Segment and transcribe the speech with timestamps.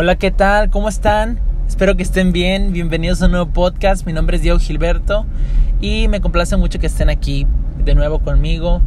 [0.00, 0.70] Hola, ¿qué tal?
[0.70, 1.40] ¿Cómo están?
[1.66, 2.72] Espero que estén bien.
[2.72, 4.06] Bienvenidos a un nuevo podcast.
[4.06, 5.26] Mi nombre es Diego Gilberto
[5.80, 7.48] y me complace mucho que estén aquí
[7.84, 8.80] de nuevo conmigo.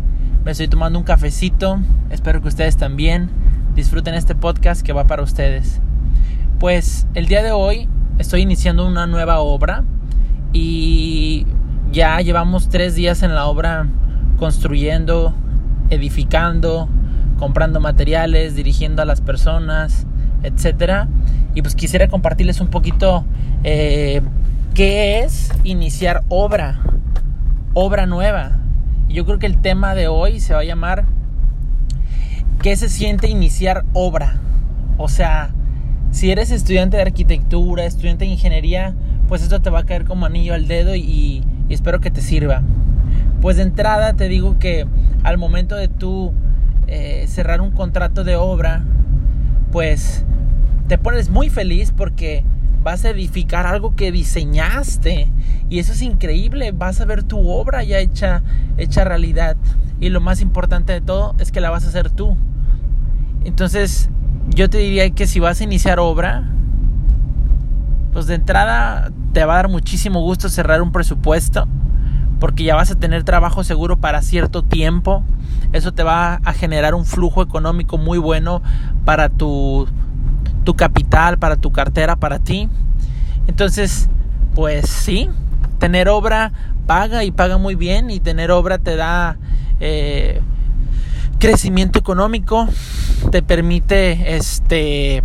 [0.46, 1.82] Me estoy tomando un cafecito.
[2.12, 3.30] Espero que ustedes también
[3.76, 5.82] disfruten este podcast que va para ustedes.
[6.62, 9.84] Pues el día de hoy estoy iniciando una nueva obra
[10.54, 11.46] y
[11.92, 13.86] ya llevamos tres días en la obra
[14.38, 15.36] construyendo,
[15.90, 16.88] edificando,
[17.38, 20.08] comprando materiales, dirigiendo a las personas
[20.44, 21.08] etcétera.
[21.54, 23.26] Y pues quisiera compartirles un poquito
[23.64, 24.22] eh,
[24.74, 26.80] qué es iniciar obra,
[27.74, 28.58] obra nueva.
[29.10, 31.06] Y yo creo que el tema de hoy se va a llamar
[32.62, 34.36] ¿Qué se siente iniciar obra?
[34.98, 35.50] O sea,
[36.12, 38.94] si eres estudiante de arquitectura, estudiante de ingeniería,
[39.28, 42.62] pues esto te va a caer como anillo al dedo y, espero que te sirva.
[43.42, 44.86] Pues de entrada te digo que
[45.24, 46.34] al momento de tú
[46.86, 48.84] eh, cerrar un contrato de obra,
[49.72, 50.24] pues
[50.92, 52.44] te pones muy feliz porque
[52.84, 55.30] vas a edificar algo que diseñaste
[55.70, 58.44] y eso es increíble, vas a ver tu obra ya hecha
[58.76, 59.56] hecha realidad
[60.02, 62.36] y lo más importante de todo es que la vas a hacer tú.
[63.46, 64.10] Entonces,
[64.50, 66.50] yo te diría que si vas a iniciar obra,
[68.12, 71.70] pues de entrada te va a dar muchísimo gusto cerrar un presupuesto
[72.42, 75.24] porque ya vas a tener trabajo seguro para cierto tiempo.
[75.72, 78.62] Eso te va a generar un flujo económico muy bueno
[79.06, 79.88] para tu,
[80.64, 82.70] tu capital, para tu cartera, para ti.
[83.48, 84.10] Entonces,
[84.56, 85.30] pues sí,
[85.80, 86.52] tener obra
[86.86, 89.38] paga y paga muy bien y tener obra te da
[89.80, 90.42] eh,
[91.40, 92.68] crecimiento económico,
[93.32, 95.24] te permite este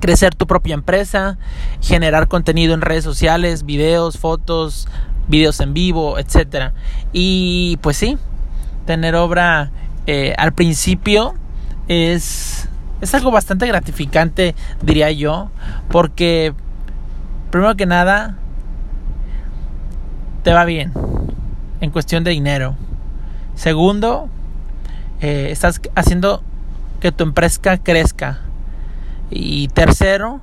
[0.00, 1.38] crecer tu propia empresa,
[1.80, 4.86] generar contenido en redes sociales, videos, fotos,
[5.28, 6.74] videos en vivo, etcétera.
[7.12, 8.18] Y pues sí,
[8.86, 9.70] tener obra
[10.06, 11.34] eh, al principio
[11.88, 12.68] es,
[13.00, 15.50] es algo bastante gratificante, diría yo,
[15.90, 16.54] porque
[17.50, 18.36] primero que nada
[20.42, 20.92] te va bien
[21.80, 22.76] en cuestión de dinero.
[23.54, 24.28] Segundo,
[25.20, 26.42] eh, estás haciendo
[27.00, 28.40] que tu empresa crezca.
[29.30, 30.40] Y tercero,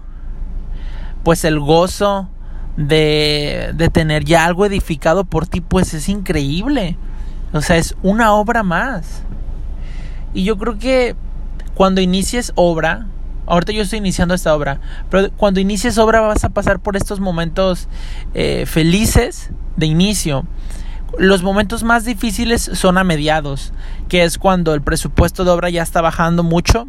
[1.23, 2.29] pues el gozo
[2.77, 6.97] de, de tener ya algo edificado por ti, pues es increíble.
[7.53, 9.23] O sea, es una obra más.
[10.33, 11.15] Y yo creo que
[11.81, 13.07] cuando inicies obra,
[13.47, 17.19] ahorita yo estoy iniciando esta obra, pero cuando inicies obra vas a pasar por estos
[17.19, 17.87] momentos
[18.35, 20.45] eh, felices de inicio.
[21.17, 23.73] Los momentos más difíciles son a mediados,
[24.09, 26.87] que es cuando el presupuesto de obra ya está bajando mucho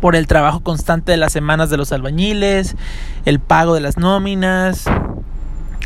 [0.00, 2.76] por el trabajo constante de las semanas de los albañiles,
[3.24, 4.84] el pago de las nóminas,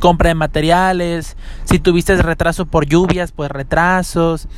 [0.01, 4.49] compra de materiales, si tuviste retraso por lluvias, pues retrasos.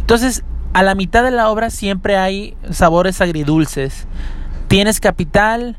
[0.00, 0.42] Entonces,
[0.72, 4.06] a la mitad de la obra siempre hay sabores agridulces.
[4.68, 5.76] Tienes capital,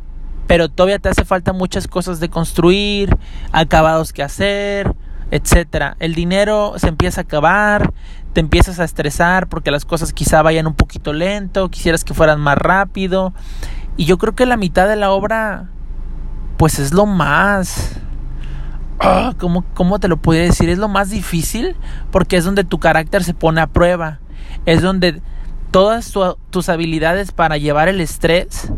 [0.48, 3.18] pero todavía te hace falta muchas cosas de construir,
[3.52, 4.94] acabados que hacer,
[5.31, 5.98] etcétera.
[6.00, 7.92] El dinero se empieza a acabar,
[8.34, 12.40] te empiezas a estresar porque las cosas quizá vayan un poquito lento, quisieras que fueran
[12.40, 13.34] más rápido.
[13.98, 15.70] Y yo creo que la mitad de la obra,
[16.58, 18.00] pues es lo más...
[19.00, 20.70] Ah, ¿cómo, ¿Cómo te lo puedo decir?
[20.70, 21.75] Es lo más difícil
[22.12, 24.20] porque es donde tu carácter se pone a prueba.
[24.66, 25.22] Es donde
[25.72, 26.14] todas
[26.50, 28.72] tus habilidades para llevar el estrés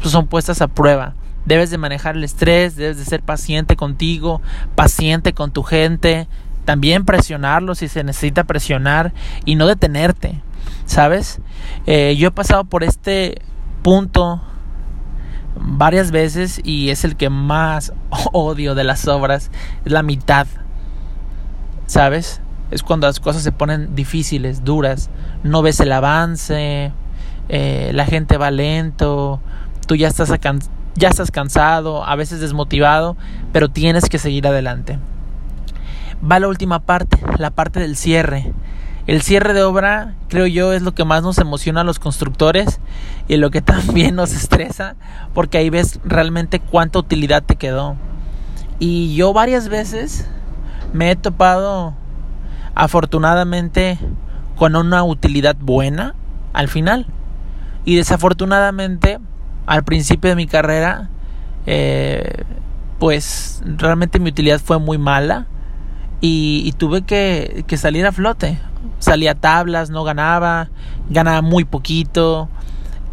[0.00, 1.14] pues, son puestas a prueba.
[1.44, 4.40] Debes de manejar el estrés, debes de ser paciente contigo,
[4.74, 6.28] paciente con tu gente,
[6.64, 9.12] también presionarlo si se necesita presionar
[9.44, 10.40] y no detenerte,
[10.86, 11.40] ¿sabes?
[11.86, 13.42] Eh, yo he pasado por este
[13.82, 14.40] punto
[15.56, 17.92] varias veces y es el que más
[18.32, 19.50] odio de las obras,
[19.84, 20.46] la mitad,
[21.86, 22.40] ¿sabes?
[22.72, 25.10] Es cuando las cosas se ponen difíciles, duras,
[25.44, 26.92] no ves el avance,
[27.48, 29.40] eh, la gente va lento,
[29.86, 30.32] tú ya estás,
[30.96, 33.16] ya estás cansado, a veces desmotivado,
[33.52, 34.98] pero tienes que seguir adelante
[36.30, 38.52] va la última parte, la parte del cierre.
[39.06, 42.80] El cierre de obra, creo yo, es lo que más nos emociona a los constructores
[43.28, 44.94] y lo que también nos estresa,
[45.34, 47.96] porque ahí ves realmente cuánta utilidad te quedó.
[48.78, 50.28] Y yo varias veces
[50.92, 51.94] me he topado,
[52.74, 53.98] afortunadamente,
[54.56, 56.14] con una utilidad buena
[56.52, 57.06] al final.
[57.84, 59.18] Y desafortunadamente,
[59.66, 61.08] al principio de mi carrera,
[61.66, 62.44] eh,
[62.98, 65.46] pues realmente mi utilidad fue muy mala
[66.20, 68.58] y, tuve que, salir a flote.
[68.98, 70.68] Salía a tablas, no ganaba,
[71.10, 72.48] ganaba muy poquito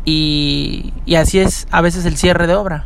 [0.06, 2.86] y, y así es a veces el cierre de obra.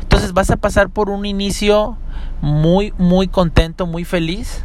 [0.00, 1.98] Entonces vas a pasar por un inicio
[2.40, 4.64] muy, muy contento, muy feliz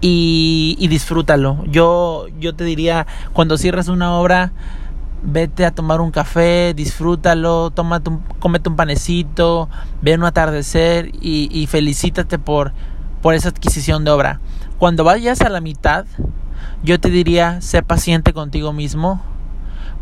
[0.00, 1.64] y, disfrútalo.
[1.66, 4.52] Yo, yo te diría, cuando cierras una obra,
[5.22, 9.68] vete a tomar un café, disfrútalo, tómate un, cómete un panecito,
[10.00, 12.72] ve un atardecer y, y felicítate por,
[13.20, 14.40] por esa adquisición de obra.
[14.78, 16.06] Cuando vayas a la mitad,
[16.82, 19.22] yo te diría, sé paciente contigo mismo,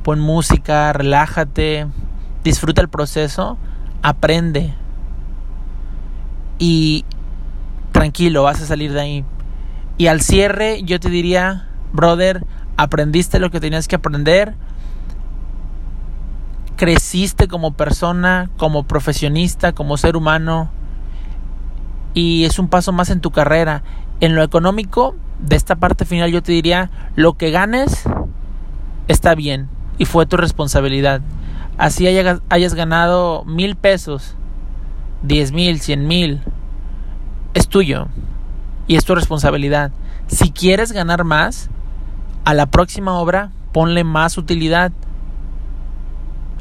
[0.05, 1.89] pon música, relájate,
[2.45, 3.59] disfruta el proceso,
[4.03, 4.75] aprende
[6.59, 7.05] y
[7.93, 9.25] tranquilo, vas a salir de ahí.
[9.99, 12.47] Y al cierre yo te diría, brother,
[12.77, 14.55] aprendiste lo que tenías que aprender,
[16.77, 20.71] creciste como persona, como profesionista, como ser humano
[22.15, 23.83] y es un paso más en tu carrera.
[24.21, 28.05] En lo económico, de esta parte final yo te diría, lo que ganes
[29.09, 29.69] está bien
[29.99, 31.21] y fue tu responsabilidad.
[31.77, 34.37] Así hayas, hayas ganado mil pesos,
[35.23, 36.41] diez mil, cien mil,
[37.55, 38.07] es tuyo
[38.89, 39.93] y es tu responsabilidad.
[40.27, 41.71] Si quieres ganar más,
[42.45, 44.91] a la próxima obra ponle más utilidad.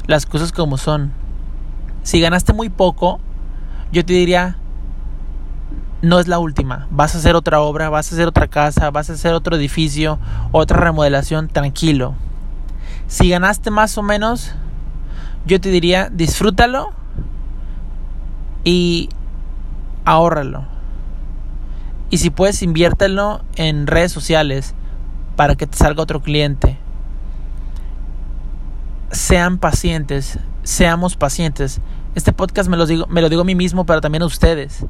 [0.06, 1.12] Las cosas como son.
[2.02, 3.18] Si ganaste muy poco,
[3.90, 4.56] yo te diría,
[6.02, 6.86] no es la última.
[6.90, 10.18] Vas a hacer otra obra, vas a hacer otra casa, vas a hacer otro edificio,
[10.52, 12.14] otra remodelación, tranquilo.
[13.08, 14.52] Si ganaste más o menos,
[15.46, 16.92] yo te diría, disfrútalo
[18.64, 19.08] y
[20.04, 20.77] ahórralo.
[22.10, 24.74] Y si puedes, inviértelo en redes sociales
[25.36, 26.78] para que te salga otro cliente.
[29.10, 31.80] Sean pacientes, seamos pacientes.
[32.14, 34.86] Este podcast me lo digo, me lo digo a mí mismo, pero también a ustedes.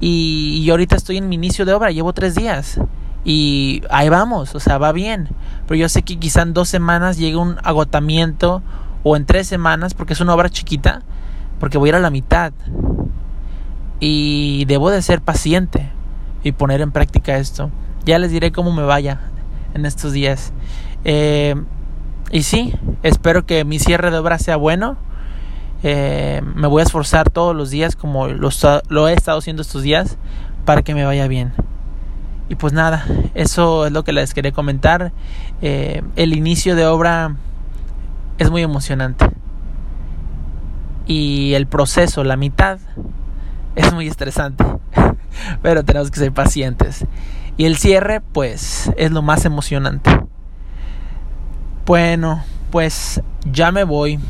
[0.00, 2.80] Y, y ahorita estoy en mi inicio de obra, llevo tres días.
[3.24, 5.28] Y ahí vamos, o sea, va bien.
[5.66, 8.62] Pero yo sé que quizá en dos semanas llegue un agotamiento
[9.02, 11.02] o en tres semanas, porque es una obra chiquita,
[11.60, 12.52] porque voy a ir a la mitad.
[14.00, 15.90] Y debo de ser paciente
[16.42, 17.70] y poner en práctica esto.
[18.04, 19.20] Ya les diré cómo me vaya
[19.74, 20.52] en estos días.
[21.04, 21.54] Eh,
[22.30, 24.96] y sí, espero que mi cierre de obra sea bueno.
[25.82, 30.18] Eh, me voy a esforzar todos los días como lo, he estado haciendo estos días
[30.64, 31.52] para que me vaya bien.
[32.48, 35.12] Y pues nada, eso es lo que les quería comentar.
[35.60, 37.36] Eh, el inicio de obra
[38.38, 39.28] es muy emocionante.
[41.06, 42.78] Y el proceso, la mitad,
[43.76, 44.64] es muy estresante.
[45.62, 47.04] pero tenemos que ser pacientes.
[47.56, 50.10] Y el cierre, pues, es lo más emocionante.
[51.86, 54.20] Bueno, pues ya me voy.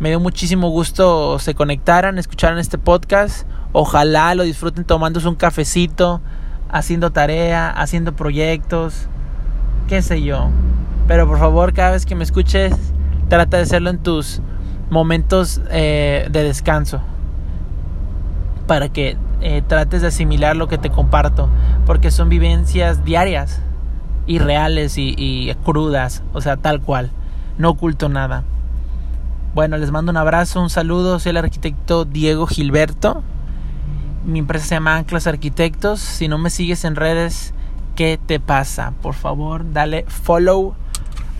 [0.00, 3.46] Me dio muchísimo gusto se conectaran, escucharan este podcast.
[3.72, 6.20] Ojalá lo disfruten tomándose un cafecito,
[6.70, 9.08] haciendo tarea, haciendo proyectos,
[9.88, 10.48] qué sé yo.
[11.06, 12.74] Pero por favor, cada vez que me escuches,
[13.28, 14.40] trata de hacerlo en tus
[14.90, 17.00] momentos eh, de descanso.
[18.66, 21.48] Para que eh, trates de asimilar lo que te comparto,
[21.86, 23.60] porque son vivencias diarias
[24.26, 27.10] y reales y, crudas, o sea, tal cual,
[27.58, 28.44] no oculto nada.
[29.54, 33.22] Bueno, les mando un abrazo, un saludo, soy el arquitecto Diego Gilberto,
[34.24, 37.54] mi empresa se llama Anclas Arquitectos, si no me sigues en redes,
[37.96, 38.92] ¿qué te pasa?
[39.02, 40.74] Por favor, dale follow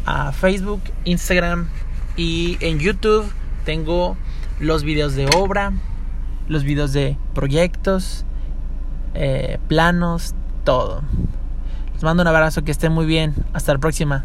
[0.06, 1.69] a Facebook, Instagram
[2.17, 3.31] y en YouTube.
[3.64, 4.17] Tengo
[4.58, 5.73] los videos de obra,
[6.50, 8.26] los videos de proyectos,
[9.14, 11.02] eh, planos, todo.
[11.94, 13.35] Les mando un abrazo, que estén muy bien.
[13.52, 14.25] Hasta la próxima.